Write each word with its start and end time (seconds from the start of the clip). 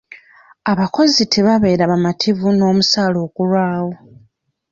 Abakozi 0.71 1.21
tebabeera 1.33 1.83
bamativu 1.91 2.47
n'omusaaala 2.53 3.17
okulwayo. 3.27 3.89